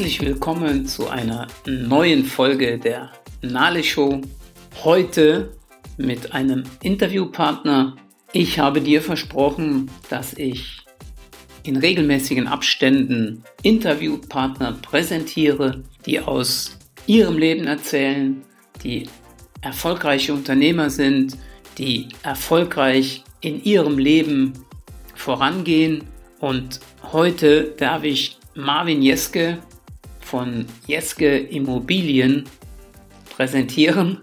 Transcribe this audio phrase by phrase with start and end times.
[0.00, 3.12] Herzlich willkommen zu einer neuen Folge der
[3.42, 4.22] Nale Show.
[4.82, 5.52] Heute
[5.98, 7.96] mit einem Interviewpartner.
[8.32, 10.78] Ich habe dir versprochen, dass ich
[11.64, 18.40] in regelmäßigen Abständen Interviewpartner präsentiere, die aus ihrem Leben erzählen,
[18.82, 19.06] die
[19.60, 21.36] erfolgreiche Unternehmer sind,
[21.76, 24.54] die erfolgreich in ihrem Leben
[25.14, 26.04] vorangehen.
[26.38, 26.80] Und
[27.12, 29.58] heute darf ich Marvin Jeske
[30.30, 32.44] von Jeske Immobilien
[33.34, 34.18] präsentieren.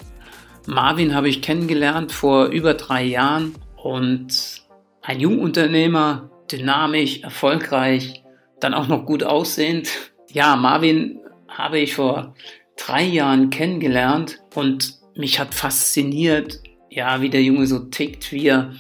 [0.66, 4.64] Marvin habe ich kennengelernt vor über drei Jahren und
[5.02, 8.24] ein Jungunternehmer, dynamisch, erfolgreich,
[8.62, 9.90] dann auch noch gut aussehend.
[10.32, 12.36] Ja, Marvin habe ich vor
[12.78, 18.74] drei Jahren kennengelernt und mich hat fasziniert, ja, wie der Junge so tickt, wie er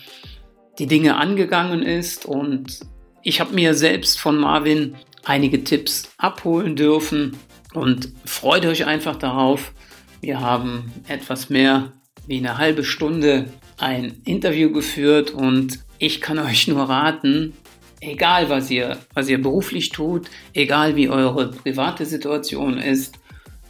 [0.79, 2.79] die Dinge angegangen ist und
[3.23, 4.95] ich habe mir selbst von Marvin
[5.27, 7.37] einige Tipps abholen dürfen
[7.73, 9.73] und freut euch einfach darauf.
[10.21, 11.91] Wir haben etwas mehr
[12.25, 13.45] wie eine halbe Stunde
[13.77, 17.53] ein Interview geführt und ich kann euch nur raten,
[17.99, 23.15] egal was ihr, was ihr beruflich tut, egal wie eure private Situation ist,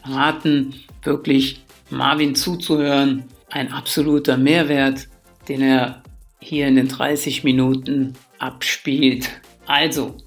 [0.04, 3.26] raten wirklich Marvin zuzuhören.
[3.50, 5.08] Ein absoluter Mehrwert,
[5.48, 6.04] den er
[6.40, 9.30] hier in den 30 Minuten abspielt.
[9.66, 10.18] Also,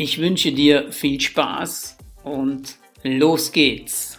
[0.00, 4.18] ich wünsche dir viel Spaß und los geht's.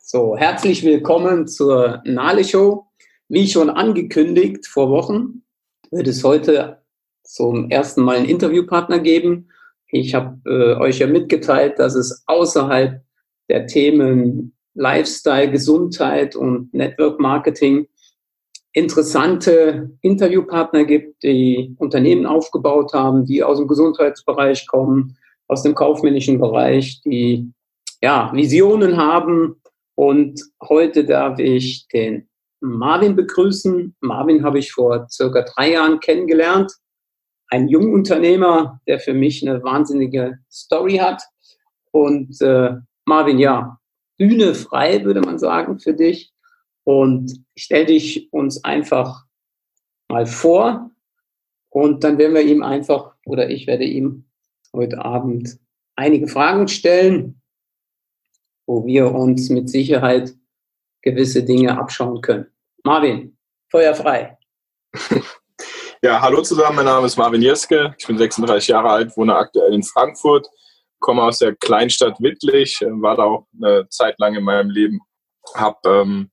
[0.00, 2.88] So, herzlich willkommen zur Nale Show.
[3.28, 5.44] Wie schon angekündigt vor Wochen,
[5.92, 6.82] wird es heute
[7.22, 9.50] zum ersten Mal einen Interviewpartner geben.
[9.92, 13.00] Ich habe äh, euch ja mitgeteilt, dass es außerhalb
[13.48, 17.86] der Themen Lifestyle, Gesundheit und Network Marketing
[18.72, 25.16] interessante Interviewpartner gibt, die Unternehmen aufgebaut haben, die aus dem Gesundheitsbereich kommen,
[25.48, 27.52] aus dem kaufmännischen Bereich, die
[28.00, 29.60] ja, Visionen haben.
[29.96, 32.28] Und heute darf ich den
[32.60, 33.96] Marvin begrüßen.
[34.00, 36.72] Marvin habe ich vor circa drei Jahren kennengelernt.
[37.48, 41.22] Ein Jungunternehmer, der für mich eine wahnsinnige Story hat.
[41.90, 43.79] Und äh, Marvin, ja,
[44.20, 46.30] Bühne frei, würde man sagen, für dich.
[46.84, 49.24] Und stell dich uns einfach
[50.08, 50.90] mal vor
[51.70, 54.26] und dann werden wir ihm einfach oder ich werde ihm
[54.74, 55.58] heute Abend
[55.96, 57.40] einige Fragen stellen,
[58.66, 60.34] wo wir uns mit Sicherheit
[61.00, 62.46] gewisse Dinge abschauen können.
[62.84, 63.38] Marvin,
[63.70, 64.38] Feuer frei.
[66.02, 69.74] Ja, hallo zusammen, mein Name ist Marvin Jeske, ich bin 36 Jahre alt, wohne aktuell
[69.74, 70.48] in Frankfurt
[71.00, 75.00] komme aus der Kleinstadt Wittlich, äh, war da auch eine Zeit lang in meinem Leben.
[75.54, 76.30] Hab ähm,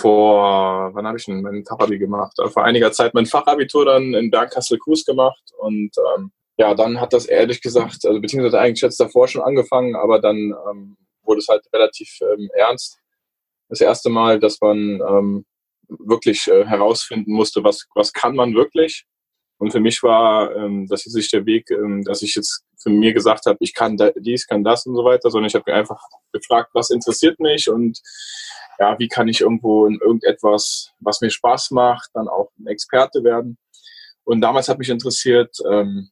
[0.00, 2.32] vor, wann habe ich denn mein Fachabi gemacht?
[2.38, 7.12] Äh, vor einiger Zeit mein Fachabitur dann in Bergkassel-Kues gemacht und ähm, ja, dann hat
[7.12, 11.48] das ehrlich gesagt, also beziehungsweise eigentlich jetzt davor schon angefangen, aber dann ähm, wurde es
[11.48, 12.98] halt relativ ähm, ernst.
[13.68, 15.44] Das erste Mal, dass man ähm,
[15.88, 19.06] wirklich äh, herausfinden musste, was, was kann man wirklich
[19.62, 22.90] und für mich war ähm, das ist nicht der Weg, ähm, dass ich jetzt für
[22.90, 25.70] mir gesagt habe, ich kann da, dies, kann das und so weiter, sondern ich habe
[25.70, 26.02] mir einfach
[26.32, 28.00] gefragt, was interessiert mich und
[28.80, 33.22] ja, wie kann ich irgendwo in irgendetwas, was mir Spaß macht, dann auch ein Experte
[33.22, 33.56] werden.
[34.24, 36.10] Und damals hat mich interessiert ähm,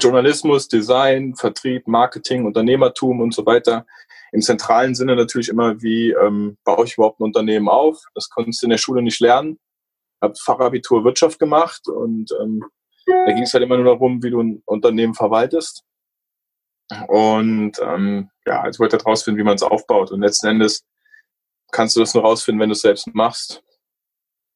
[0.00, 3.84] Journalismus, Design, Vertrieb, Marketing, Unternehmertum und so weiter.
[4.32, 7.98] Im zentralen Sinne natürlich immer, wie ähm, baue ich überhaupt ein Unternehmen auf?
[8.14, 9.58] Das konntest du in der Schule nicht lernen
[10.26, 12.64] habe Fachabitur Wirtschaft gemacht und ähm,
[13.06, 15.84] da ging es halt immer nur darum, wie du ein Unternehmen verwaltest.
[17.08, 20.10] Und ähm, ja, also wollte halt rausfinden, wie man es aufbaut.
[20.10, 20.84] Und letzten Endes
[21.72, 23.62] kannst du das nur rausfinden, wenn du es selbst machst.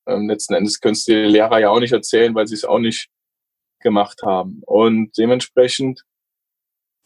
[0.06, 2.78] Ähm, letzten Endes könntest du die Lehrer ja auch nicht erzählen, weil sie es auch
[2.78, 3.08] nicht
[3.80, 4.62] gemacht haben.
[4.66, 6.02] Und dementsprechend,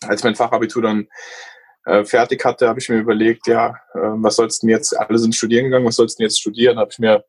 [0.02, 1.08] als mein Fachabitur dann
[1.84, 5.18] äh, fertig hatte, habe ich mir überlegt, ja, äh, was sollst du denn jetzt, alle
[5.18, 6.78] sind studieren gegangen, was sollst du denn jetzt studieren?
[6.78, 7.24] Habe ich mir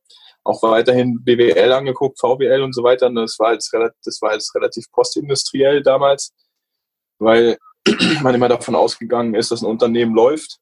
[0.45, 3.07] auch weiterhin BWL angeguckt, VWL und so weiter.
[3.07, 6.33] Und das war jetzt relativ, das war jetzt relativ postindustriell damals,
[7.19, 7.57] weil
[8.21, 10.59] man immer davon ausgegangen ist, dass ein Unternehmen läuft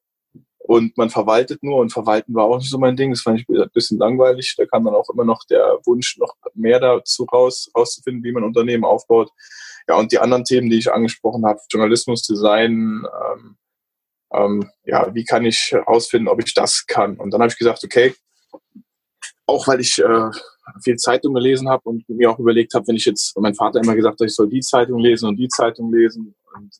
[0.65, 3.12] und man verwaltet nur und verwalten war auch nicht so mein Ding.
[3.12, 4.56] Das fand ich ein bisschen langweilig.
[4.57, 8.45] Da kam dann auch immer noch der Wunsch, noch mehr dazu raus, rauszufinden, wie man
[8.45, 9.29] Unternehmen aufbaut.
[9.89, 13.57] Ja, und die anderen Themen, die ich angesprochen habe, Journalismus, Design, ähm,
[14.33, 17.18] ähm, ja, wie kann ich herausfinden, ob ich das kann?
[17.18, 18.15] Und dann habe ich gesagt, okay,
[19.45, 20.31] auch weil ich äh,
[20.83, 23.95] viel Zeitung gelesen habe und mir auch überlegt habe, wenn ich jetzt, mein Vater immer
[23.95, 26.35] gesagt hat, ich soll die Zeitung lesen und die Zeitung lesen.
[26.55, 26.73] Und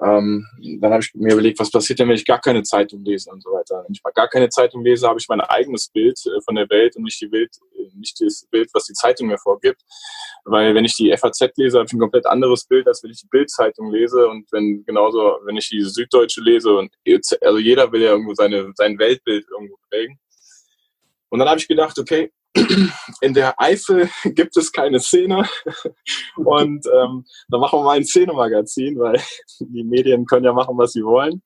[0.00, 0.46] ähm,
[0.80, 3.42] dann habe ich mir überlegt, was passiert denn, wenn ich gar keine Zeitung lese und
[3.42, 3.82] so weiter.
[3.84, 6.68] Wenn ich mal gar keine Zeitung lese, habe ich mein eigenes Bild äh, von der
[6.70, 9.82] Welt und nicht die Welt, äh, nicht das Bild, was die Zeitung mir vorgibt.
[10.44, 13.20] Weil wenn ich die FAZ lese, habe ich ein komplett anderes Bild, als wenn ich
[13.20, 16.92] die Bildzeitung lese und wenn genauso, wenn ich die Süddeutsche lese und
[17.40, 20.18] also jeder will ja irgendwo seine sein Weltbild irgendwo prägen.
[21.30, 22.32] Und dann habe ich gedacht, okay,
[23.20, 25.48] in der Eifel gibt es keine Szene
[26.36, 29.20] und ähm, dann machen wir mal ein Szenemagazin, weil
[29.60, 31.42] die Medien können ja machen, was sie wollen.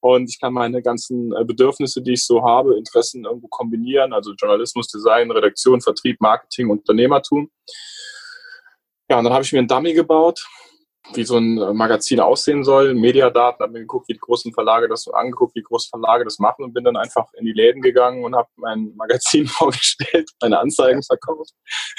[0.00, 4.32] Und ich kann meine ganzen äh, Bedürfnisse, die ich so habe, Interessen irgendwo kombinieren, also
[4.32, 7.50] Journalismus, Design, Redaktion, Vertrieb, Marketing, Unternehmertum.
[9.10, 10.46] Ja, und dann habe ich mir einen Dummy gebaut,
[11.14, 14.88] wie so ein äh, Magazin aussehen soll, Mediadaten, habe mir geguckt, wie die großen Verlage
[14.88, 18.24] das angeguckt, wie große Verlage das machen und bin dann einfach in die Läden gegangen
[18.24, 21.52] und habe mein Magazin vorgestellt, meine Anzeigen verkauft.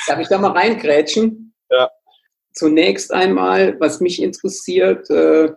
[0.07, 1.53] Darf ich da mal reingrätschen?
[1.69, 1.89] Ja.
[2.53, 5.53] Zunächst einmal, was mich interessiert, äh,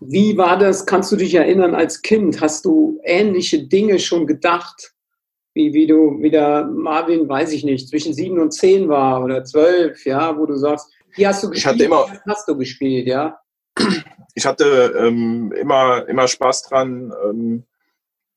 [0.00, 2.40] wie war das, kannst du dich erinnern als Kind?
[2.40, 4.92] Hast du ähnliche Dinge schon gedacht?
[5.52, 9.44] Wie, wie du, wie der Marvin, weiß ich nicht, zwischen sieben und zehn war oder
[9.44, 11.56] zwölf, ja, wo du sagst, wie hast du gespielt?
[11.58, 13.38] Ich hatte immer, hast du gespielt, ja?
[14.34, 17.66] Ich hatte ähm, immer, immer Spaß dran, ähm,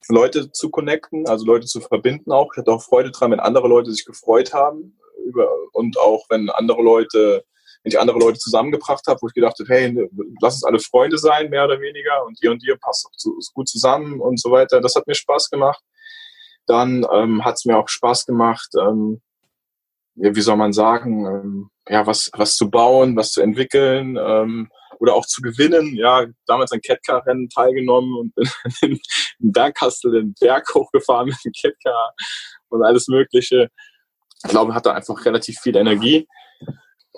[0.10, 2.52] Leute zu connecten, also Leute zu verbinden auch.
[2.54, 6.50] Ich hatte auch Freude dran, wenn andere Leute sich gefreut haben über, und auch wenn
[6.50, 7.46] andere Leute,
[7.84, 10.10] wenn ich andere Leute zusammengebracht habe, wo ich gedacht habe, hey,
[10.42, 13.08] lass uns alle Freunde sein, mehr oder weniger, und ihr und ihr passt
[13.54, 14.82] gut zusammen und so weiter.
[14.82, 15.82] Das hat mir Spaß gemacht.
[16.66, 19.22] Dann ähm, hat es mir auch Spaß gemacht, ähm,
[20.16, 24.70] wie soll man sagen, ähm, ja, was, was zu bauen, was zu entwickeln ähm,
[25.00, 25.96] oder auch zu gewinnen.
[25.96, 28.50] Ja, damals an Catcar-Rennen teilgenommen und bin
[28.82, 29.00] in,
[29.40, 32.14] in Bergkastel den Berg hochgefahren mit dem Catcar
[32.70, 33.70] und alles Mögliche.
[34.46, 36.28] Ich glaube, hatte einfach relativ viel Energie.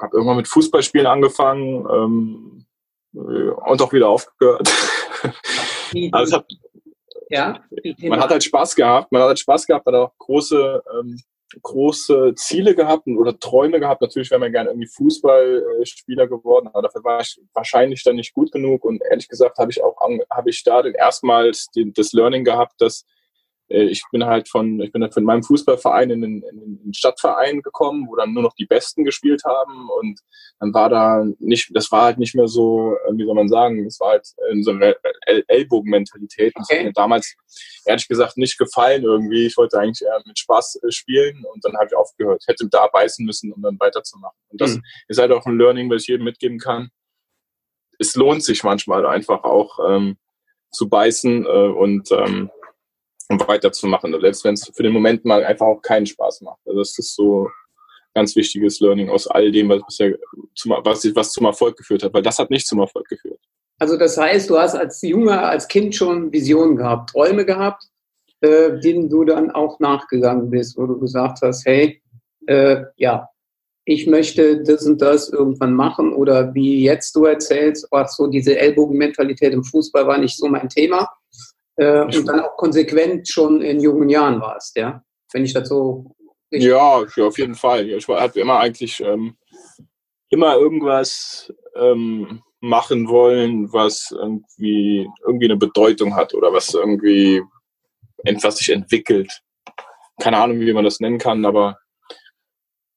[0.01, 2.65] Habe irgendwann mit Fußballspielen angefangen ähm,
[3.13, 4.69] und auch wieder aufgehört.
[6.11, 6.45] also hat,
[7.29, 7.63] ja,
[7.99, 9.11] man hat halt Spaß gehabt.
[9.11, 11.19] Man hat halt Spaß gehabt, hat auch große ähm,
[11.61, 14.01] große Ziele gehabt oder Träume gehabt.
[14.01, 18.51] Natürlich wäre man gerne irgendwie Fußballspieler geworden, aber dafür war ich wahrscheinlich dann nicht gut
[18.51, 18.85] genug.
[18.85, 19.95] Und ehrlich gesagt habe ich auch
[20.29, 23.05] habe ich da den erstmals das Learning gehabt, dass
[23.67, 27.61] ich bin halt von, ich bin halt von meinem Fußballverein in den, in den Stadtverein
[27.61, 30.19] gekommen, wo dann nur noch die Besten gespielt haben und
[30.59, 33.83] dann war da nicht, das war halt nicht mehr so, äh, wie soll man sagen,
[33.83, 34.27] das war halt
[34.61, 34.95] so eine
[35.47, 36.53] Ellbogenmentalität.
[36.55, 36.79] Das okay.
[36.79, 37.35] hat mir damals
[37.85, 39.45] ehrlich gesagt nicht gefallen irgendwie.
[39.45, 42.43] Ich wollte eigentlich eher mit Spaß äh, spielen und dann habe ich aufgehört.
[42.47, 44.37] Hätte da beißen müssen, um dann weiterzumachen.
[44.49, 44.83] Und das mhm.
[45.07, 46.89] ist halt auch ein Learning, was ich jedem mitgeben kann.
[47.97, 50.17] Es lohnt sich manchmal einfach auch ähm,
[50.71, 52.49] zu beißen äh, und ähm,
[53.29, 54.15] um weiterzumachen.
[54.21, 56.59] Selbst wenn es für den Moment mal einfach auch keinen Spaß macht.
[56.65, 57.49] Also das ist so
[58.13, 60.07] ganz wichtiges Learning aus all dem, was, ja
[60.55, 63.39] zum, was, was zum Erfolg geführt hat, weil das hat nicht zum Erfolg geführt.
[63.77, 67.83] Also das heißt, du hast als Junger, als Kind schon Visionen gehabt, Träume gehabt,
[68.39, 72.01] äh, denen du dann auch nachgegangen bist, wo du gesagt hast, hey,
[72.47, 73.27] äh, ja,
[73.83, 78.57] ich möchte das und das irgendwann machen oder wie jetzt du erzählst, ach so diese
[78.57, 81.09] Ellbogenmentalität im Fußball war nicht so mein Thema
[81.77, 85.03] äh, und dann auch konsequent schon in jungen Jahren warst, ja?
[85.31, 86.15] Wenn ich das so.
[86.51, 87.89] Ja, ja, auf jeden Fall.
[87.89, 89.35] Ich hatte immer eigentlich ähm,
[90.29, 97.41] immer irgendwas ähm, machen wollen, was irgendwie, irgendwie eine Bedeutung hat oder was irgendwie
[98.23, 99.31] etwas sich entwickelt.
[100.19, 101.77] Keine Ahnung, wie man das nennen kann, aber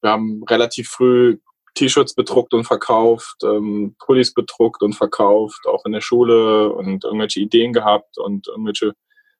[0.01, 1.37] wir haben relativ früh
[1.75, 7.39] T-Shirts bedruckt und verkauft, ähm, Pullis bedruckt und verkauft, auch in der Schule und irgendwelche
[7.39, 8.93] Ideen gehabt und irgendwelche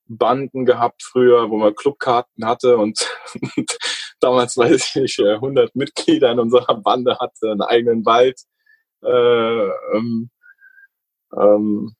[0.05, 3.07] Banden gehabt früher, wo man Clubkarten hatte und,
[4.19, 8.41] damals weiß ich 100 Mitglieder in unserer Bande hatte, einen eigenen Wald
[9.03, 10.29] äh, ähm,
[11.35, 11.95] ähm,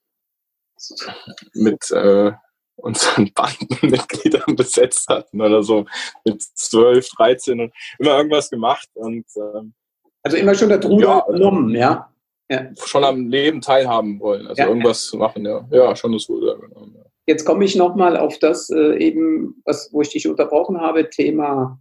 [1.54, 2.32] mit äh,
[2.76, 5.86] unseren Bandenmitgliedern besetzt hatten oder so
[6.24, 9.74] mit 12, 13 und immer irgendwas gemacht und ähm,
[10.22, 12.10] also immer schon der Ruder ja, genommen, ja?
[12.50, 12.68] ja?
[12.84, 15.66] Schon am Leben teilhaben wollen, also ja, irgendwas zu machen, ja.
[15.70, 16.94] Ja, schon das Ruder genommen.
[16.96, 17.04] Ja.
[17.26, 21.78] Jetzt komme ich nochmal auf das äh, eben, was, wo ich dich unterbrochen habe, Thema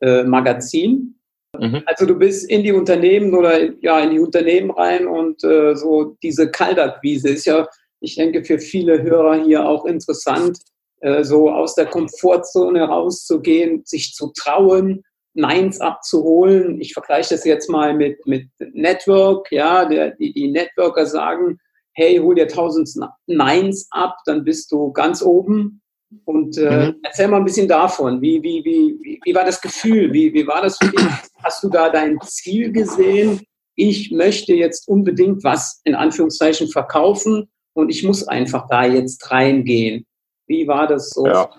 [0.00, 1.18] äh, Magazin.
[1.58, 1.82] Mhm.
[1.86, 6.16] Also du bist in die Unternehmen oder ja in die Unternehmen rein und äh, so
[6.22, 7.68] diese Kaltakquise ist ja,
[8.00, 10.58] ich denke, für viele Hörer hier auch interessant,
[11.00, 16.80] äh, so aus der Komfortzone rauszugehen, sich zu trauen, Neins abzuholen.
[16.80, 21.58] Ich vergleiche das jetzt mal mit, mit Network, ja, der, die, die Networker sagen,
[21.94, 22.88] hey, hol dir 1000
[23.26, 25.80] Neins ab, dann bist du ganz oben.
[26.24, 26.96] Und äh, mhm.
[27.02, 28.20] erzähl mal ein bisschen davon.
[28.20, 30.12] Wie, wie, wie, wie, wie war das Gefühl?
[30.12, 31.06] Wie, wie war das für dich?
[31.42, 33.40] Hast du da dein Ziel gesehen?
[33.74, 40.06] ich möchte jetzt unbedingt was in Anführungszeichen verkaufen und ich muss einfach da jetzt reingehen.
[40.46, 41.26] Wie war das so?
[41.26, 41.50] Ja,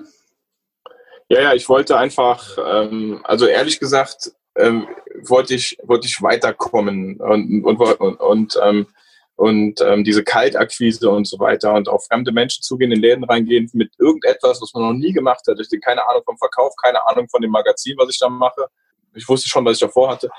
[1.30, 4.88] ja, ja ich wollte einfach, ähm, also ehrlich gesagt, ähm,
[5.28, 8.88] wollte ich, wollte ich weiterkommen und, und, und, und ähm,
[9.36, 13.70] und ähm, diese Kaltakquise und so weiter und auf fremde Menschen zugehen, in Läden reingehen
[13.74, 15.60] mit irgendetwas, was man noch nie gemacht hat.
[15.60, 18.68] Ich hatte keine Ahnung vom Verkauf, keine Ahnung von dem Magazin, was ich da mache.
[19.16, 20.30] Ich wusste schon, was ich davor hatte.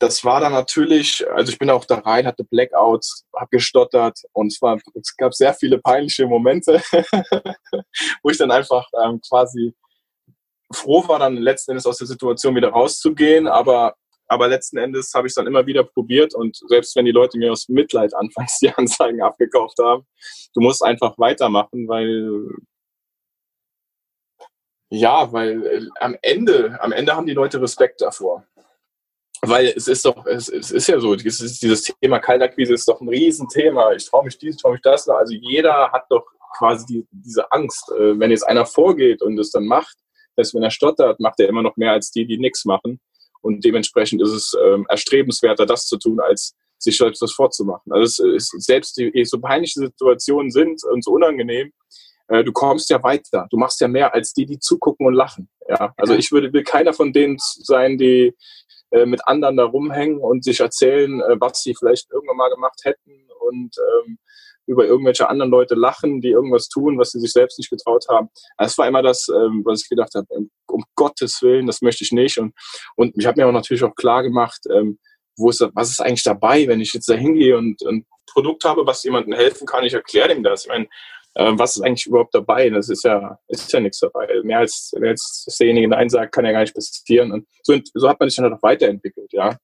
[0.00, 4.46] Das war dann natürlich, also ich bin auch da rein, hatte Blackouts, habe gestottert und
[4.46, 6.82] es, war, es gab sehr viele peinliche Momente,
[8.22, 9.74] wo ich dann einfach ähm, quasi
[10.72, 13.94] froh war, dann letzten Endes aus der Situation wieder rauszugehen, aber
[14.26, 17.36] aber letzten Endes habe ich es dann immer wieder probiert und selbst wenn die Leute
[17.36, 20.06] mir aus Mitleid anfangs die Anzeigen abgekauft haben,
[20.54, 22.48] du musst einfach weitermachen, weil
[24.92, 28.44] ja, weil äh, am Ende, am Ende haben die Leute Respekt davor.
[29.42, 33.00] Weil es ist doch, es, es ist ja so, dieses, dieses Thema Kaltakquise ist doch
[33.00, 33.92] ein Riesenthema.
[33.92, 35.08] Ich traue mich dies, ich traue mich das.
[35.08, 37.90] Also jeder hat doch quasi die, diese Angst.
[37.92, 39.96] Äh, wenn jetzt einer vorgeht und es dann macht,
[40.36, 43.00] dass wenn er stottert, macht er immer noch mehr als die, die nichts machen.
[43.42, 47.92] Und dementsprechend ist es ähm, erstrebenswerter, das zu tun, als sich selbst das vorzumachen.
[47.92, 51.72] Also es ist, selbst die, so peinliche Situationen sind und so unangenehm,
[52.28, 53.46] äh, du kommst ja weiter.
[53.50, 55.48] Du machst ja mehr als die, die zugucken und lachen.
[55.68, 58.34] Ja, also ich würde will keiner von denen sein, die
[58.90, 62.80] äh, mit anderen da rumhängen und sich erzählen, äh, was sie vielleicht irgendwann mal gemacht
[62.84, 64.18] hätten und ähm,
[64.66, 68.28] über irgendwelche anderen Leute lachen, die irgendwas tun, was sie sich selbst nicht getraut haben.
[68.56, 70.26] Das war immer das, ähm, was ich gedacht habe,
[70.68, 72.38] um Gottes Willen, das möchte ich nicht.
[72.38, 72.54] Und,
[72.94, 74.98] und ich habe mir auch natürlich auch klar gemacht, ähm,
[75.36, 78.86] wo ist, was ist eigentlich dabei, wenn ich jetzt da hingehe und ein Produkt habe,
[78.86, 80.64] was jemandem helfen kann, ich erkläre dem das.
[80.64, 80.86] Ich meine,
[81.34, 82.70] äh, was ist eigentlich überhaupt dabei?
[82.70, 84.28] Das ist ja, ist ja nichts dabei.
[84.42, 87.32] Mehr als, mehr als derjenige Nein sagt, kann ja gar nicht passieren.
[87.32, 89.56] Und so, so hat man sich dann auch weiterentwickelt, ja.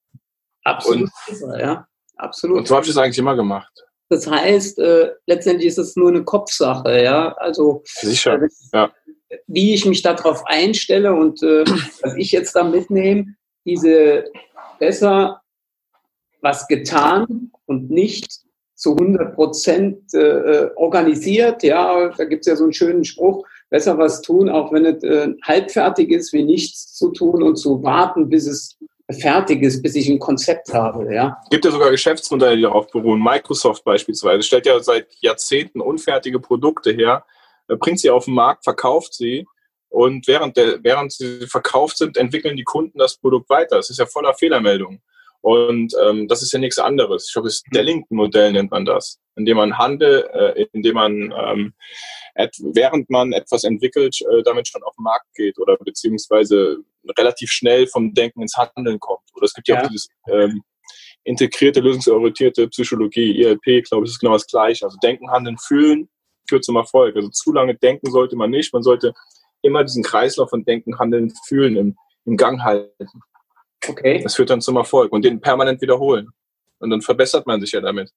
[0.64, 1.86] Absolut, und, ja.
[2.16, 2.58] Absolut.
[2.58, 3.72] Und so habe ich es eigentlich immer gemacht.
[4.08, 7.32] Das heißt, äh, letztendlich ist es nur eine Kopfsache, ja.
[7.34, 8.92] Also Sicher, äh, ja.
[9.46, 11.64] wie ich mich darauf einstelle und äh,
[12.02, 14.24] was ich jetzt da mitnehme, diese
[14.78, 15.42] besser
[16.40, 18.45] was getan und nicht
[18.76, 21.62] zu 100 Prozent äh, organisiert.
[21.62, 25.02] Ja, da gibt es ja so einen schönen Spruch, besser was tun, auch wenn es
[25.02, 28.76] äh, halbfertig ist, wie nichts zu tun und zu warten, bis es
[29.20, 31.12] fertig ist, bis ich ein Konzept habe.
[31.12, 31.38] Ja.
[31.50, 33.22] Gibt ja sogar Geschäftsmodelle, die darauf beruhen.
[33.22, 37.24] Microsoft beispielsweise stellt ja seit Jahrzehnten unfertige Produkte her,
[37.68, 39.46] äh, bringt sie auf den Markt, verkauft sie
[39.88, 43.78] und während, der, während sie verkauft sind, entwickeln die Kunden das Produkt weiter.
[43.78, 45.00] Es ist ja voller Fehlermeldungen.
[45.46, 47.28] Und ähm, das ist ja nichts anderes.
[47.28, 51.72] Ich glaube, das Stellington-Modell nennt man das, indem man Handel, äh, indem man ähm,
[52.74, 56.78] während man etwas entwickelt, äh, damit schon auf den Markt geht oder beziehungsweise
[57.16, 59.22] relativ schnell vom Denken ins Handeln kommt.
[59.36, 60.64] Oder es gibt ja, ja auch dieses ähm,
[61.22, 64.84] integrierte, lösungsorientierte Psychologie, ILP, glaube ich, ist genau das Gleiche.
[64.84, 66.08] Also Denken, Handeln, Fühlen
[66.48, 67.14] führt zum Erfolg.
[67.14, 68.72] Also zu lange denken sollte man nicht.
[68.72, 69.14] Man sollte
[69.62, 73.22] immer diesen Kreislauf von Denken, Handeln, Fühlen im, im Gang halten.
[73.88, 74.20] Okay.
[74.22, 76.28] Das führt dann zum Erfolg und den permanent wiederholen.
[76.78, 78.10] Und dann verbessert man sich ja damit.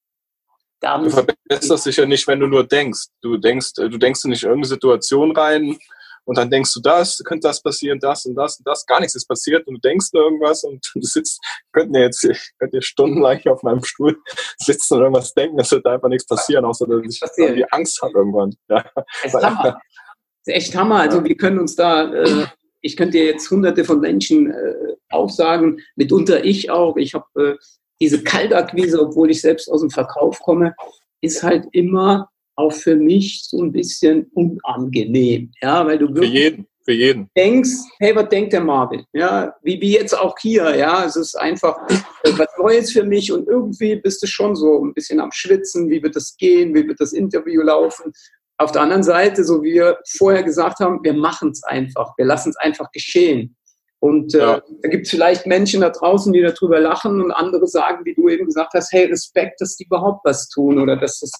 [0.80, 3.08] Du verbesserst dich ja nicht, wenn du nur denkst.
[3.20, 5.76] Du denkst, äh, du denkst nicht in irgendeine Situation rein
[6.24, 8.86] und dann denkst du das, könnte das passieren, das und das und das.
[8.86, 11.40] Gar nichts ist passiert und du denkst nur irgendwas und du sitzt,
[11.72, 12.26] könnten ja jetzt,
[12.58, 14.16] könnt ihr stundenlang hier auf meinem Stuhl
[14.58, 18.14] sitzen und irgendwas denken, es wird einfach nichts passieren, außer dass ich irgendwie Angst habe
[18.14, 18.54] irgendwann.
[18.68, 18.84] Ja.
[18.94, 19.62] Das ist Hammer.
[19.64, 21.00] Das ist echt Hammer.
[21.00, 22.46] Also wir können uns da, äh,
[22.82, 24.74] ich könnte dir jetzt hunderte von Menschen äh,
[25.10, 26.96] aufsagen, mitunter ich auch.
[26.96, 27.56] Ich habe äh,
[28.00, 30.74] diese Kaltakquise, obwohl ich selbst aus dem Verkauf komme,
[31.20, 35.52] ist halt immer auch für mich so ein bisschen unangenehm.
[35.62, 37.30] Ja, weil du wirklich für jeden, für jeden.
[37.36, 39.04] denkst, hey, was denkt der Marvin?
[39.12, 40.76] Ja, wie, wie jetzt auch hier.
[40.76, 44.84] Ja, es ist einfach äh, was Neues für mich und irgendwie bist du schon so
[44.84, 45.88] ein bisschen am Schwitzen.
[45.90, 46.74] Wie wird das gehen?
[46.74, 48.12] Wie wird das Interview laufen?
[48.60, 52.12] Auf der anderen Seite, so wie wir vorher gesagt haben, wir machen es einfach.
[52.18, 53.56] Wir lassen es einfach geschehen.
[54.00, 54.62] Und äh, ja.
[54.82, 58.28] da gibt es vielleicht Menschen da draußen, die darüber lachen und andere sagen, wie du
[58.28, 61.32] eben gesagt hast, hey, Respekt, dass die überhaupt was tun oder dass das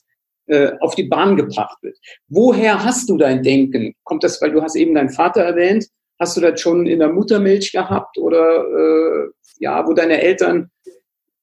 [0.46, 1.98] äh, auf die Bahn gebracht wird.
[2.28, 3.94] Woher hast du dein Denken?
[4.04, 7.12] Kommt das, weil du hast eben deinen Vater erwähnt, hast du das schon in der
[7.12, 10.70] Muttermilch gehabt oder äh, ja, wo deine Eltern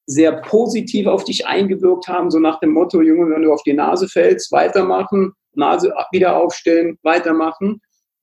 [0.08, 3.74] sehr positiv auf dich eingewirkt haben, so nach dem Motto, Junge, wenn du auf die
[3.74, 7.82] Nase fällst, weitermachen, Nase wieder aufstellen, weitermachen?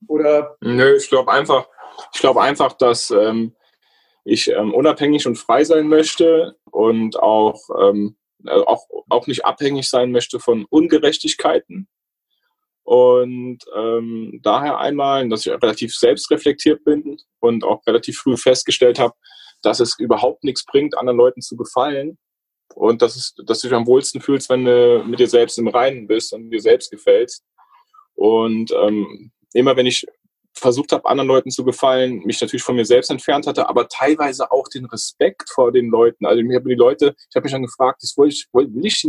[0.09, 0.57] Oder?
[0.61, 1.67] Nö, ich glaube einfach,
[2.13, 3.55] ich glaube einfach, dass ähm,
[4.25, 9.89] ich ähm, unabhängig und frei sein möchte und auch, ähm, äh, auch, auch nicht abhängig
[9.89, 11.89] sein möchte von Ungerechtigkeiten.
[12.85, 19.15] Und ähm, daher einmal, dass ich relativ selbstreflektiert bin und auch relativ früh festgestellt habe,
[19.63, 22.19] dass es überhaupt nichts bringt, anderen Leuten zu gefallen.
[22.75, 25.69] Und dass, es, dass du dich am wohlsten fühlst, wenn du mit dir selbst im
[25.69, 27.45] Reinen bist und dir selbst gefällst.
[28.15, 30.05] Und ähm, immer wenn ich
[30.57, 34.51] versucht habe, anderen Leuten zu gefallen, mich natürlich von mir selbst entfernt hatte, aber teilweise
[34.53, 36.27] auch den Respekt vor den Leuten.
[36.27, 39.03] Also mir haben die Leute, ich habe mich dann gefragt, ich wollte, will ich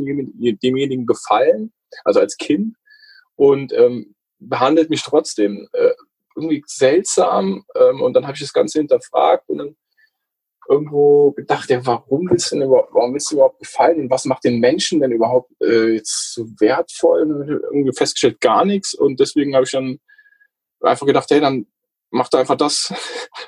[0.61, 1.71] demjenigen gefallen,
[2.03, 2.75] also als Kind,
[3.35, 5.93] und ähm, behandelt mich trotzdem äh,
[6.35, 7.63] irgendwie seltsam.
[7.75, 9.75] Ähm, und dann habe ich das Ganze hinterfragt und dann
[10.67, 13.99] irgendwo gedacht, ja, warum willst du denn überhaupt, warum willst du überhaupt gefallen?
[13.99, 17.21] Und was macht den Menschen denn überhaupt äh, jetzt so wertvoll?
[17.21, 18.93] Und irgendwie festgestellt gar nichts.
[18.93, 19.99] Und deswegen habe ich dann
[20.81, 21.67] einfach gedacht, hey, dann
[22.11, 22.93] mach da einfach das,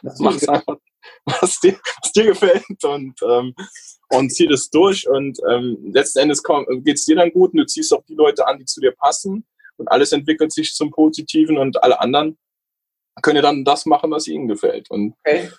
[0.20, 0.78] mach einfach,
[1.26, 2.84] was dir, was dir gefällt.
[2.84, 3.54] Und, ähm,
[4.10, 5.08] und zieh das durch.
[5.08, 7.54] Und ähm, letzten Endes geht es dir dann gut.
[7.54, 9.46] Und du ziehst auch die Leute an, die zu dir passen.
[9.78, 11.58] Und alles entwickelt sich zum Positiven.
[11.58, 12.38] Und alle anderen
[13.22, 14.90] können dann das machen, was ihnen gefällt.
[14.90, 15.50] Und okay.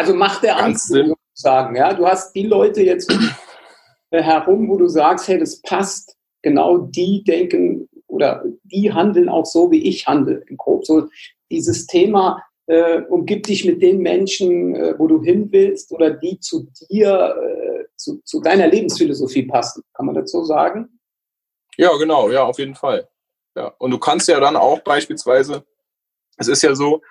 [0.00, 3.12] Also macht der Anzug sagen, ja, du hast die Leute jetzt
[4.10, 9.70] herum, wo du sagst, hey, das passt, genau die denken oder die handeln auch so,
[9.70, 10.86] wie ich handle im Grob.
[10.86, 11.08] So
[11.50, 16.40] dieses Thema, äh, umgib dich mit den Menschen, äh, wo du hin willst oder die
[16.40, 19.82] zu dir, äh, zu, zu deiner Lebensphilosophie passen.
[19.92, 20.98] Kann man dazu sagen?
[21.76, 23.06] Ja, genau, ja, auf jeden Fall.
[23.54, 23.74] Ja.
[23.76, 25.62] Und du kannst ja dann auch beispielsweise,
[26.38, 27.02] es ist ja so,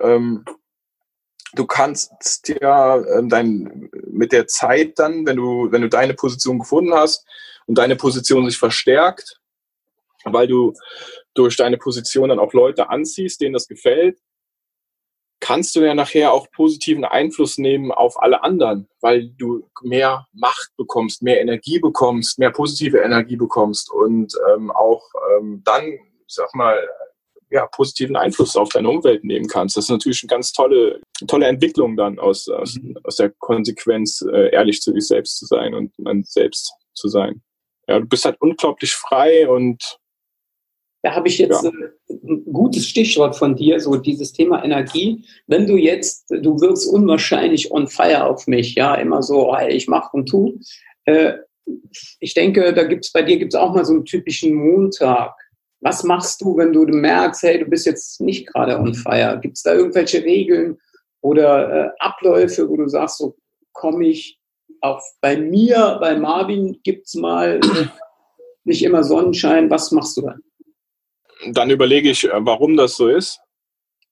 [0.00, 0.44] ähm,
[1.54, 6.58] du kannst ja ähm, dein, mit der Zeit dann, wenn du, wenn du deine Position
[6.58, 7.26] gefunden hast
[7.66, 9.40] und deine Position sich verstärkt,
[10.24, 10.74] weil du
[11.34, 14.18] durch deine Position dann auch Leute anziehst, denen das gefällt,
[15.40, 20.70] kannst du ja nachher auch positiven Einfluss nehmen auf alle anderen, weil du mehr Macht
[20.76, 25.04] bekommst, mehr Energie bekommst, mehr positive Energie bekommst und ähm, auch
[25.36, 26.76] ähm, dann, sag mal,
[27.50, 29.76] ja, positiven Einfluss auf deine Umwelt nehmen kannst.
[29.76, 32.98] Das ist natürlich eine ganz tolle, tolle Entwicklung dann aus, aus, mhm.
[33.04, 37.42] aus der Konsequenz, äh, ehrlich zu dich selbst zu sein und man selbst zu sein.
[37.88, 39.98] Ja, du bist halt unglaublich frei und
[41.02, 41.70] da habe ich jetzt ja.
[41.70, 45.24] Äh, ein gutes Stichwort von dir, so dieses Thema Energie.
[45.46, 49.86] Wenn du jetzt, du wirkst unwahrscheinlich on fire auf mich, ja, immer so, hey, ich
[49.86, 50.58] mache und tu.
[51.04, 51.34] Äh,
[52.18, 55.34] ich denke, da gibt's bei dir gibt's auch mal so einen typischen Montag.
[55.80, 59.38] Was machst du, wenn du merkst, hey, du bist jetzt nicht gerade on fire?
[59.40, 60.78] Gibt es da irgendwelche Regeln
[61.20, 63.36] oder äh, Abläufe, wo du sagst, so
[63.72, 64.40] komme ich
[64.80, 67.60] auch bei mir, bei Marvin gibt es mal
[68.64, 69.70] nicht immer Sonnenschein.
[69.70, 70.42] Was machst du dann?
[71.52, 73.40] dann überlege ich, äh, warum das so ist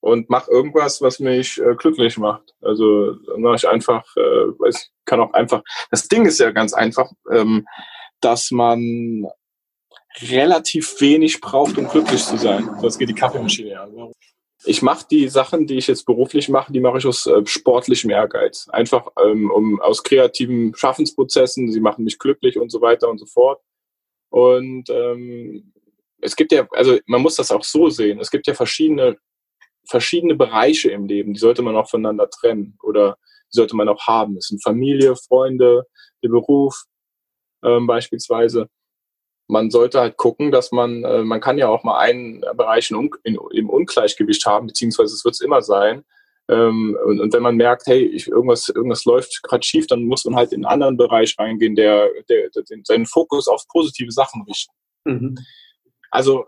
[0.00, 2.54] und mache irgendwas, was mich äh, glücklich macht.
[2.60, 5.62] Also mache ich einfach, äh, weiß, kann auch einfach.
[5.90, 7.66] Das Ding ist ja ganz einfach, ähm,
[8.20, 9.26] dass man
[10.22, 12.70] relativ wenig braucht, um glücklich zu sein.
[12.82, 14.12] Das geht die Kaffeemaschine an.
[14.66, 18.10] Ich mache die Sachen, die ich jetzt beruflich mache, die mache ich aus äh, sportlichem
[18.10, 18.66] Ehrgeiz.
[18.70, 21.70] Einfach ähm, um aus kreativen Schaffensprozessen.
[21.70, 23.60] Sie machen mich glücklich und so weiter und so fort.
[24.30, 25.72] Und ähm,
[26.20, 29.18] es gibt ja, also man muss das auch so sehen, es gibt ja verschiedene,
[29.86, 33.18] verschiedene Bereiche im Leben, die sollte man auch voneinander trennen oder
[33.52, 34.38] die sollte man auch haben.
[34.38, 35.84] Es sind Familie, Freunde,
[36.22, 36.84] der Beruf
[37.62, 38.68] ähm, beispielsweise.
[39.46, 43.70] Man sollte halt gucken, dass man, äh, man kann ja auch mal einen Bereich im
[43.70, 46.04] Ungleichgewicht haben, beziehungsweise es wird es immer sein.
[46.48, 50.24] Ähm, und, und, wenn man merkt, hey, ich, irgendwas, irgendwas läuft gerade schief, dann muss
[50.26, 54.42] man halt in einen anderen Bereich reingehen, der, der, der seinen Fokus auf positive Sachen
[54.42, 54.72] richten.
[55.04, 55.38] Mhm.
[56.10, 56.44] Also,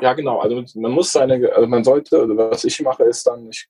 [0.00, 0.40] ja, genau.
[0.40, 3.68] Also man muss seine, also man sollte, also was ich mache, ist dann, ich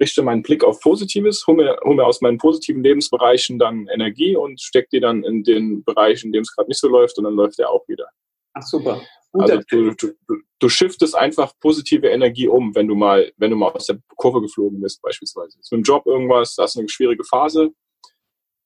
[0.00, 4.36] richte meinen Blick auf Positives, hole mir, hol mir aus meinen positiven Lebensbereichen dann Energie
[4.36, 7.24] und stecke die dann in den Bereich, in dem es gerade nicht so läuft und
[7.24, 8.06] dann läuft der auch wieder.
[8.54, 9.00] Ach super.
[9.32, 10.12] also du, du,
[10.60, 14.40] du shiftest einfach positive Energie um, wenn du mal, wenn du mal aus der Kurve
[14.40, 15.58] geflogen bist, beispielsweise.
[15.58, 17.70] Ist mit dem Job irgendwas, hast eine schwierige Phase.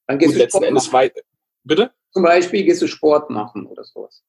[0.07, 1.13] Dann gehst und du letzten Endes weit.
[1.63, 1.91] Bitte?
[2.11, 4.23] Zum Beispiel gehst du Sport machen oder sowas.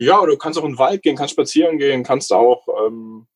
[0.00, 3.26] Ja, du kannst auch in den Wald gehen, kannst spazieren gehen, kannst auch, ähm,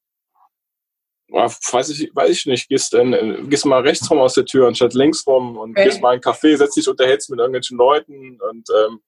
[1.31, 4.95] weiß ich, weiß ich nicht, gehst, in, gehst mal rechts rum aus der Tür anstatt
[4.95, 5.85] links rum und okay.
[5.85, 9.01] gehst mal in einen Café, setzt dich, unterhältst mit irgendwelchen Leuten und ähm,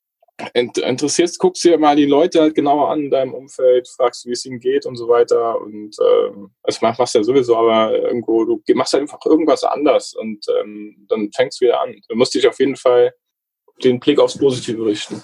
[0.53, 4.45] interessierst, guckst dir mal die Leute halt genauer an in deinem Umfeld, fragst, wie es
[4.45, 5.59] ihnen geht und so weiter.
[5.59, 10.15] Und ähm, das machst du ja sowieso, aber irgendwo, du machst halt einfach irgendwas anders
[10.15, 11.99] und ähm, dann fängst du wieder an.
[12.07, 13.15] Du musst dich auf jeden Fall
[13.83, 15.23] den Blick aufs Positive richten.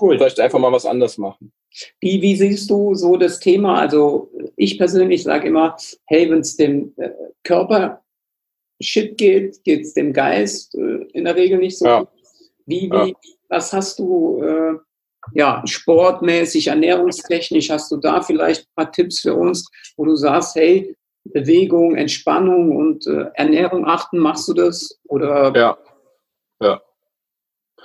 [0.00, 0.16] Cool.
[0.16, 1.52] Vielleicht einfach mal was anders machen.
[2.00, 3.78] Wie, wie siehst du so das Thema?
[3.78, 7.10] Also ich persönlich sage immer, hey, wenn es dem äh,
[7.44, 8.02] Körper
[8.80, 11.86] shit geht, geht es dem Geist äh, in der Regel nicht so.
[11.86, 12.08] Ja.
[12.66, 13.14] Wie, wie, ja.
[13.48, 14.74] was hast du, äh,
[15.34, 20.56] ja, sportmäßig, ernährungstechnisch, hast du da vielleicht ein paar Tipps für uns, wo du sagst,
[20.56, 24.18] hey, Bewegung, Entspannung und äh, Ernährung achten?
[24.18, 24.98] Machst du das?
[25.08, 25.52] Oder?
[25.54, 25.78] Ja, ja.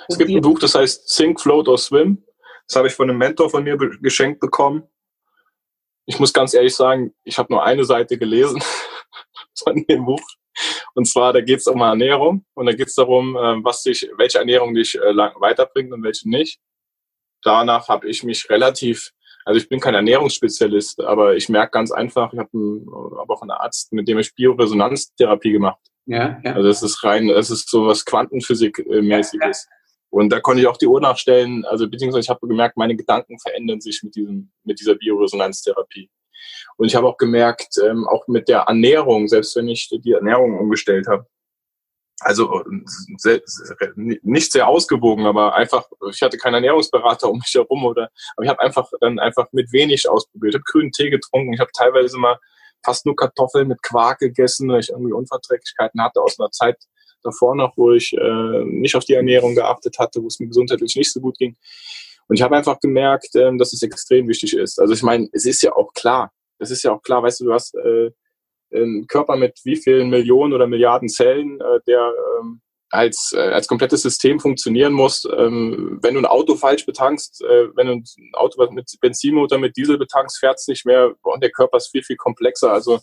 [0.08, 2.24] Es gibt ein Buch, das heißt Think, Float or Swim.
[2.68, 4.84] Das habe ich von einem Mentor von mir geschenkt bekommen.
[6.06, 8.62] Ich muss ganz ehrlich sagen, ich habe nur eine Seite gelesen
[9.64, 10.22] von dem Buch.
[10.94, 14.10] Und zwar, da geht es um Ernährung und da geht es darum, äh, was dich,
[14.18, 16.60] welche Ernährung dich äh, weiterbringt und welche nicht.
[17.44, 19.12] Danach habe ich mich relativ,
[19.44, 22.50] also ich bin kein Ernährungsspezialist, aber ich merke ganz einfach, ich habe
[23.18, 25.80] hab auch einen Arzt, mit dem ich Bioresonanztherapie gemacht.
[26.06, 26.54] Ja, ja.
[26.54, 29.68] Also das ist rein, das ist so was Quantenphysik-mäßiges.
[30.16, 33.38] Und da konnte ich auch die Uhr nachstellen, also beziehungsweise ich habe gemerkt, meine Gedanken
[33.38, 36.10] verändern sich mit diesem, mit dieser Bioresonanztherapie.
[36.78, 40.58] Und ich habe auch gemerkt, ähm, auch mit der Ernährung, selbst wenn ich die Ernährung
[40.58, 41.28] umgestellt habe,
[42.22, 42.64] also
[43.18, 43.42] sehr,
[43.96, 48.50] nicht sehr ausgewogen, aber einfach, ich hatte keinen Ernährungsberater um mich herum oder, aber ich
[48.50, 50.54] habe einfach dann einfach mit wenig ausprobiert.
[50.54, 52.40] Ich habe grünen Tee getrunken, ich habe teilweise mal
[52.86, 56.78] fast nur Kartoffeln mit Quark gegessen, weil ich irgendwie Unverträglichkeiten hatte aus einer Zeit
[57.26, 60.96] davor noch, wo ich äh, nicht auf die Ernährung geachtet hatte, wo es mir gesundheitlich
[60.96, 61.56] nicht so gut ging.
[62.28, 64.80] Und ich habe einfach gemerkt, äh, dass es extrem wichtig ist.
[64.80, 67.46] Also ich meine, es ist ja auch klar, es ist ja auch klar, weißt du,
[67.46, 68.12] du hast äh,
[68.74, 73.68] einen Körper mit wie vielen Millionen oder Milliarden Zellen, äh, der ähm, als, äh, als
[73.68, 75.28] komplettes System funktionieren muss.
[75.38, 79.58] Ähm, wenn du ein Auto falsch betankst, äh, wenn du ein Auto mit Benzin oder
[79.58, 82.72] mit Diesel betankst, fährt es nicht mehr und der Körper ist viel, viel komplexer.
[82.72, 83.00] Also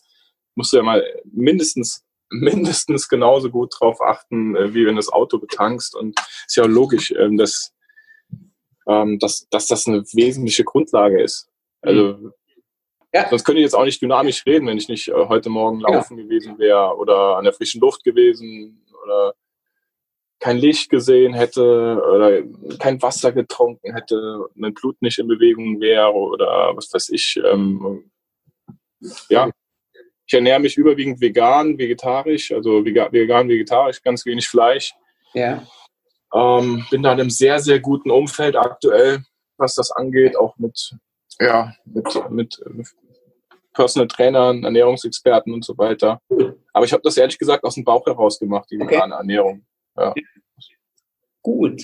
[0.55, 5.12] musst du ja mal mindestens mindestens genauso gut drauf achten, äh, wie wenn du das
[5.12, 5.95] Auto betankst.
[5.95, 7.73] Und ist ja auch logisch, ähm, dass,
[8.88, 11.49] ähm, dass, dass das eine wesentliche Grundlage ist.
[11.83, 12.33] Also mhm.
[13.14, 13.29] Ja.
[13.29, 16.16] Sonst könnte ich jetzt auch nicht dynamisch reden, wenn ich nicht äh, heute Morgen laufen
[16.16, 16.25] ja.
[16.25, 19.35] gewesen wäre oder an der frischen Luft gewesen oder
[20.40, 22.42] kein Licht gesehen hätte oder
[22.79, 27.38] kein Wasser getrunken hätte, mein Blut nicht in Bewegung wäre oder was weiß ich.
[27.45, 28.11] Ähm,
[29.29, 29.51] ja,
[30.33, 34.95] ich ernähre mich überwiegend vegan, vegetarisch, also vegan, vegetarisch, ganz wenig Fleisch.
[35.35, 35.62] Ja.
[36.35, 39.23] Ähm, bin da in einem sehr, sehr guten Umfeld aktuell,
[39.59, 40.97] was das angeht, auch mit,
[41.38, 42.59] ja, mit, mit,
[43.75, 46.21] Personal Trainern, Ernährungsexperten und so weiter.
[46.73, 48.97] Aber ich habe das ehrlich gesagt aus dem Bauch heraus gemacht, die okay.
[48.97, 49.64] vegane Ernährung.
[49.97, 50.14] Ja.
[51.42, 51.83] Gut.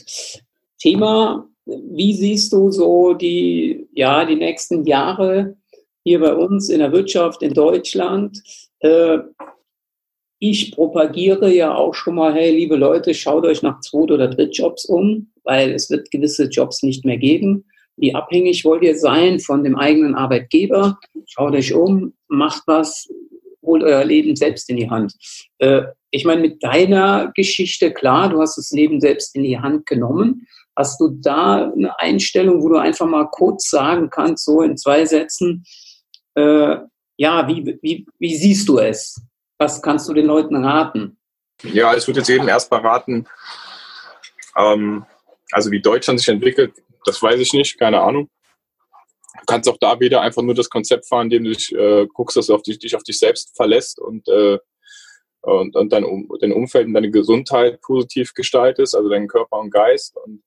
[0.79, 5.57] Thema, wie siehst du so die, ja, die nächsten Jahre
[6.09, 8.41] hier bei uns in der Wirtschaft in Deutschland?
[8.81, 9.19] Äh,
[10.41, 14.85] ich propagiere ja auch schon mal, hey, liebe Leute, schaut euch nach Zweit- oder Drittjobs
[14.87, 17.65] um, weil es wird gewisse Jobs nicht mehr geben.
[17.97, 20.99] Wie abhängig wollt ihr sein von dem eigenen Arbeitgeber?
[21.27, 23.09] Schaut euch um, macht was,
[23.63, 25.13] holt euer Leben selbst in die Hand.
[25.59, 29.87] Äh, ich meine, mit deiner Geschichte, klar, du hast das Leben selbst in die Hand
[29.87, 30.47] genommen.
[30.77, 35.05] Hast du da eine Einstellung, wo du einfach mal kurz sagen kannst, so in zwei
[35.05, 35.65] Sätzen,
[36.39, 39.21] äh, ja, wie, wie, wie siehst du es?
[39.59, 41.19] Was kannst du den Leuten raten?
[41.63, 43.27] Ja, ich würde jetzt jedem erstmal raten,
[44.57, 45.05] ähm,
[45.51, 46.75] also wie Deutschland sich entwickelt,
[47.05, 48.29] das weiß ich nicht, keine Ahnung.
[49.41, 52.37] Du kannst auch da wieder einfach nur das Konzept fahren, indem du dich, äh, guckst,
[52.37, 54.59] dass du auf dich, dich auf dich selbst verlässt und, äh,
[55.41, 59.71] und, und dein, um, dein Umfeld und deine Gesundheit positiv gestaltest, also deinen Körper und
[59.71, 60.17] Geist.
[60.17, 60.43] Und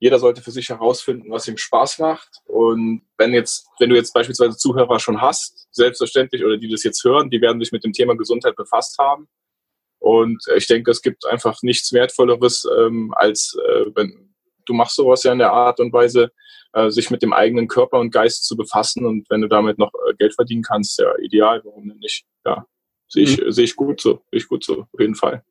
[0.00, 2.28] jeder sollte für sich herausfinden, was ihm Spaß macht.
[2.46, 7.04] Und wenn jetzt, wenn du jetzt beispielsweise Zuhörer schon hast, selbstverständlich, oder die das jetzt
[7.04, 9.28] hören, die werden sich mit dem Thema Gesundheit befasst haben.
[9.98, 14.34] Und ich denke, es gibt einfach nichts Wertvolleres, ähm, als äh, wenn,
[14.64, 16.32] du machst sowas ja in der Art und Weise,
[16.72, 19.92] äh, sich mit dem eigenen Körper und Geist zu befassen und wenn du damit noch
[20.08, 22.24] äh, Geld verdienen kannst, ja ideal, warum denn nicht?
[22.46, 22.64] Ja,
[23.06, 23.50] sehe ich, mhm.
[23.50, 25.44] sehe ich gut so, sehe ich gut so, auf jeden Fall.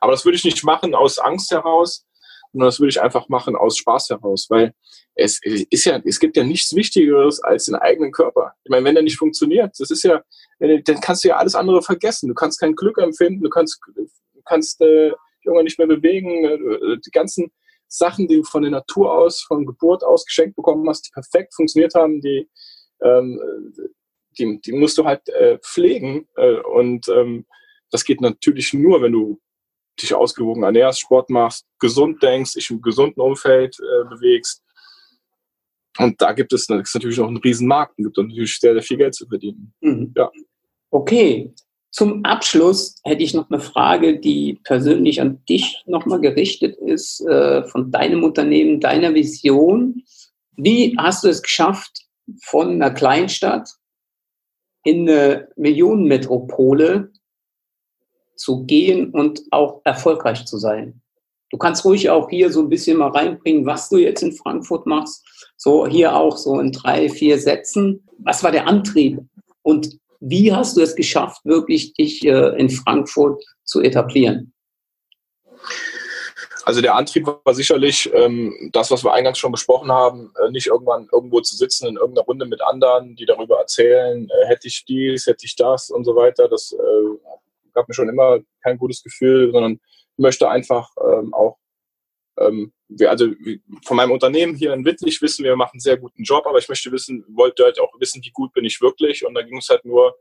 [0.00, 2.06] Aber das würde ich nicht machen aus Angst heraus,
[2.52, 4.74] sondern das würde ich einfach machen aus Spaß heraus, weil
[5.14, 8.52] es ist ja, es gibt ja nichts Wichtigeres als den eigenen Körper.
[8.64, 10.22] Ich meine, wenn der nicht funktioniert, das ist ja,
[10.58, 12.28] dann kannst du ja alles andere vergessen.
[12.28, 13.80] Du kannst kein Glück empfinden, du kannst,
[14.44, 15.12] kannst äh,
[15.42, 17.50] Junge nicht mehr bewegen, äh, die ganzen
[17.88, 21.54] Sachen, die du von der Natur aus, von Geburt aus geschenkt bekommen hast, die perfekt
[21.54, 22.48] funktioniert haben, die,
[23.02, 23.40] ähm,
[24.38, 26.26] die, die musst du halt äh, pflegen.
[26.36, 27.44] Äh, und ähm,
[27.90, 29.40] das geht natürlich nur, wenn du
[30.00, 34.62] dich ausgewogen ernährst, Sport machst, gesund denkst, dich im gesunden Umfeld äh, bewegst.
[35.98, 38.96] Und da gibt es natürlich noch einen riesen Markt und gibt natürlich sehr, sehr viel
[38.96, 39.74] Geld zu verdienen.
[39.80, 40.14] Mhm.
[40.16, 40.30] Ja.
[40.90, 41.52] Okay,
[41.90, 47.64] zum Abschluss hätte ich noch eine Frage, die persönlich an dich nochmal gerichtet ist, äh,
[47.64, 50.02] von deinem Unternehmen, deiner Vision.
[50.56, 52.06] Wie hast du es geschafft,
[52.42, 53.68] von einer Kleinstadt
[54.84, 57.12] in eine Millionenmetropole
[58.42, 61.00] zu gehen und auch erfolgreich zu sein?
[61.50, 64.86] Du kannst ruhig auch hier so ein bisschen mal reinbringen, was du jetzt in Frankfurt
[64.86, 65.24] machst.
[65.56, 68.02] So hier auch so in drei, vier Sätzen.
[68.18, 69.20] Was war der Antrieb?
[69.62, 74.52] Und Wie hast du es geschafft, wirklich dich äh, in Frankfurt zu etablieren?
[76.64, 80.68] Also der Antrieb war sicherlich ähm, das, was wir eingangs schon besprochen haben, äh, nicht
[80.68, 84.84] irgendwann irgendwo zu sitzen in irgendeiner Runde mit anderen, die darüber erzählen, äh, hätte ich
[84.84, 86.48] dies, hätte ich das und so weiter.
[86.48, 87.18] Das äh,
[87.74, 89.80] gab mir schon immer kein gutes Gefühl, sondern
[90.16, 91.58] möchte einfach ähm, auch,
[92.38, 93.28] ähm, wir, also
[93.84, 96.68] von meinem Unternehmen hier in Wittlich wissen wir, machen einen sehr guten Job, aber ich
[96.68, 99.68] möchte wissen, wollte halt auch wissen, wie gut bin ich wirklich und da ging es
[99.68, 100.14] halt nur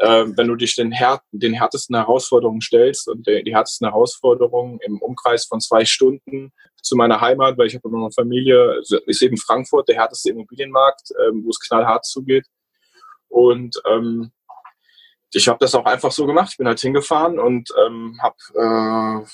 [0.00, 4.78] äh, wenn du dich den, Här den härtesten Herausforderungen stellst und die, die härtesten Herausforderungen
[4.80, 6.52] im Umkreis von zwei Stunden
[6.82, 10.30] zu meiner Heimat, weil ich habe immer eine Familie, also ist eben Frankfurt, der härteste
[10.30, 12.46] Immobilienmarkt, ähm, wo es knallhart zugeht.
[13.28, 14.32] Und ähm,
[15.32, 16.50] ich habe das auch einfach so gemacht.
[16.52, 19.26] Ich bin halt hingefahren und ähm, habe äh,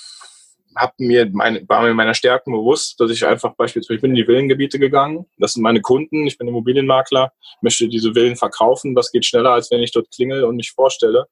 [0.76, 4.16] hab mir meine, war mir meiner Stärken bewusst, dass ich einfach beispielsweise, ich bin in
[4.16, 5.26] die Villengebiete gegangen.
[5.38, 6.26] Das sind meine Kunden.
[6.26, 7.32] Ich bin Immobilienmakler,
[7.62, 8.94] möchte diese Villen verkaufen.
[8.94, 11.26] Das geht schneller, als wenn ich dort klingel und mich vorstelle.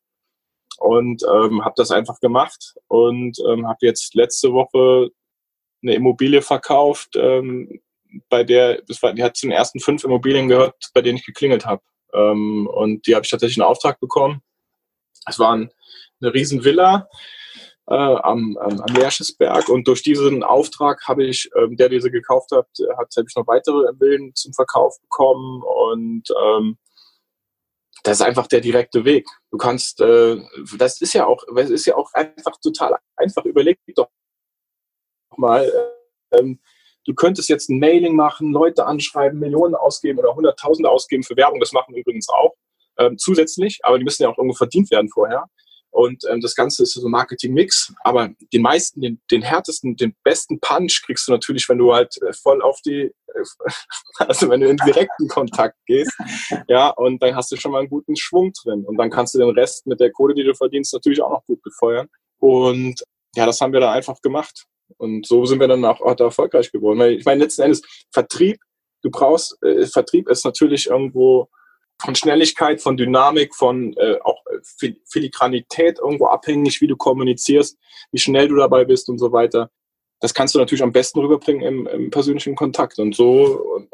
[0.79, 5.11] Und ähm, habe das einfach gemacht und ähm, habe jetzt letzte Woche
[5.83, 7.81] eine Immobilie verkauft, ähm,
[8.29, 11.27] bei der, das war, die hat zu den ersten fünf Immobilien gehört, bei denen ich
[11.27, 11.83] geklingelt habe.
[12.13, 14.41] Ähm, und die habe ich tatsächlich einen Auftrag bekommen.
[15.27, 15.71] Es war ein,
[16.21, 17.09] eine riesen Villa
[17.89, 19.69] äh, am, am, am Lerschesberg.
[19.69, 23.47] Und durch diesen Auftrag habe ich, ähm, der diese gekauft hat, hat habe ich noch
[23.47, 26.79] weitere Villen zum Verkauf bekommen und ähm,
[28.03, 29.27] das ist einfach der direkte Weg.
[29.51, 30.37] Du kannst, äh,
[30.79, 33.45] das ist ja auch, das ist ja auch einfach total einfach.
[33.47, 34.11] Überleg doch
[35.37, 35.73] mal,
[36.33, 36.61] ähm,
[37.07, 41.61] du könntest jetzt ein Mailing machen, Leute anschreiben, Millionen ausgeben oder Hunderttausende ausgeben für Werbung.
[41.61, 42.55] Das machen wir übrigens auch
[42.99, 45.47] ähm, zusätzlich, aber die müssen ja auch irgendwo verdient werden vorher.
[45.95, 47.95] Und ähm, das Ganze ist so ein Marketing-Mix.
[48.03, 52.21] Aber den meisten, den, den härtesten, den besten Punch kriegst du natürlich, wenn du halt
[52.21, 53.45] äh, voll auf die, äh,
[54.19, 56.13] also wenn du in direkten Kontakt gehst.
[56.67, 58.85] Ja, und dann hast du schon mal einen guten Schwung drin.
[58.85, 61.47] Und dann kannst du den Rest mit der Kohle, die du verdienst, natürlich auch noch
[61.47, 62.09] gut befeuern.
[62.41, 63.05] Und
[63.37, 64.65] ja, das haben wir da einfach gemacht.
[64.97, 66.99] Und so sind wir dann auch, auch da erfolgreich geworden.
[66.99, 68.59] Weil ich meine, letzten Endes, Vertrieb,
[69.03, 71.49] du brauchst, äh, Vertrieb ist natürlich irgendwo
[72.01, 77.79] von Schnelligkeit, von Dynamik, von äh, auch äh, Filigranität irgendwo abhängig, wie du kommunizierst,
[78.13, 79.71] wie schnell du dabei bist und so weiter.
[80.21, 83.61] Das kannst du natürlich am besten rüberbringen im, im persönlichen Kontakt und so.
[83.75, 83.89] Und,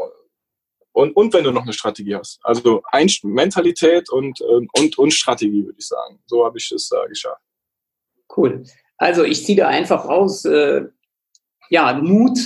[0.92, 2.40] und, und wenn du noch eine Strategie hast.
[2.42, 6.20] Also ein, Mentalität und, und, und Strategie, würde ich sagen.
[6.26, 7.42] So habe ich es äh, geschafft.
[8.36, 8.64] Cool.
[8.96, 10.84] Also ich ziehe da einfach raus, äh,
[11.68, 12.38] ja, Mut,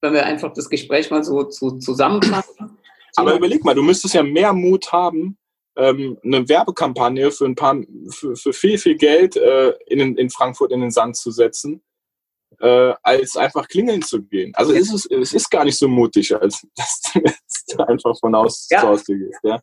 [0.00, 2.78] wenn wir einfach das Gespräch mal so zu, zusammenfassen.
[3.14, 5.38] Aber überleg mal, du müsstest ja mehr Mut haben,
[5.76, 7.76] ähm, eine Werbekampagne für ein paar,
[8.10, 11.82] für, für viel, viel Geld äh, in, in Frankfurt in den Sand zu setzen,
[12.60, 14.52] äh, als einfach klingeln zu gehen.
[14.54, 18.66] Also ist es, ist gar nicht so mutig, als dass du jetzt einfach von aus
[18.70, 18.80] ja.
[18.80, 19.40] zu Hause gehst.
[19.42, 19.60] Ja?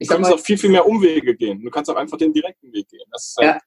[0.00, 1.62] Du kannst auch viel, viel mehr Umwege gehen.
[1.62, 3.08] Du kannst auch einfach den direkten Weg gehen.
[3.12, 3.60] Halt, ja.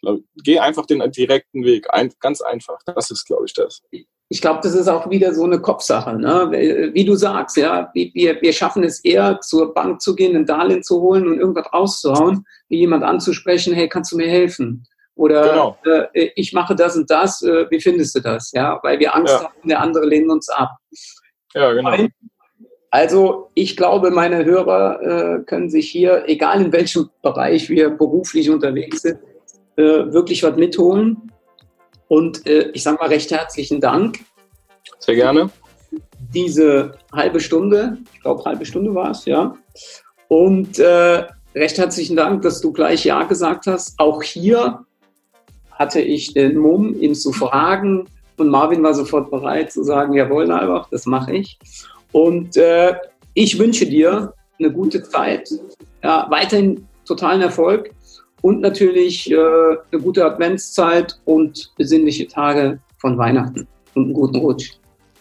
[0.00, 1.92] glaub, geh einfach den direkten Weg.
[1.92, 2.78] Ein, ganz einfach.
[2.84, 3.82] Das ist, glaube ich, das
[4.32, 6.16] ich glaube, das ist auch wieder so eine Kopfsache.
[6.16, 6.90] Ne?
[6.94, 10.82] Wie du sagst, ja, wir, wir schaffen es eher, zur Bank zu gehen, ein Darlehen
[10.82, 14.86] zu holen und irgendwas rauszuhauen, wie jemand anzusprechen, hey, kannst du mir helfen?
[15.16, 15.78] Oder genau.
[16.14, 18.52] äh, ich mache das und das, äh, wie findest du das?
[18.52, 19.44] Ja, weil wir Angst ja.
[19.44, 20.70] haben, der andere lehnt uns ab.
[21.52, 21.94] Ja, genau.
[22.90, 28.48] Also ich glaube, meine Hörer äh, können sich hier, egal in welchem Bereich wir beruflich
[28.48, 29.18] unterwegs sind,
[29.76, 31.31] äh, wirklich was mitholen.
[32.12, 34.18] Und äh, ich sage mal recht herzlichen Dank.
[34.98, 35.48] Sehr gerne.
[36.34, 39.56] Diese halbe Stunde, ich glaube, halbe Stunde war es, ja.
[40.28, 43.98] Und äh, recht herzlichen Dank, dass du gleich Ja gesagt hast.
[43.98, 44.84] Auch hier
[45.70, 48.04] hatte ich den Mumm, ihn zu fragen.
[48.36, 51.58] Und Marvin war sofort bereit zu sagen, jawohl, Albach, das mache ich.
[52.12, 52.94] Und äh,
[53.32, 55.48] ich wünsche dir eine gute Zeit,
[56.02, 57.90] ja, weiterhin totalen Erfolg
[58.42, 64.72] und natürlich äh, eine gute Adventszeit und besinnliche Tage von Weihnachten und einen guten Rutsch.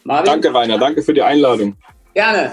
[0.03, 0.25] Marvin?
[0.25, 0.77] Danke, Rainer.
[0.77, 1.75] Danke für die Einladung.
[2.13, 2.51] Gerne.